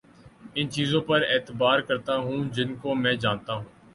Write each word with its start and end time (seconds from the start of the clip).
ان 0.55 0.69
چیزوں 0.69 1.01
پر 1.01 1.21
اعتبار 1.29 1.79
کرتا 1.79 2.15
ہوں 2.17 2.49
جن 2.53 2.73
کو 2.75 2.95
میں 2.95 3.13
جانتا 3.15 3.53
ہوں 3.53 3.63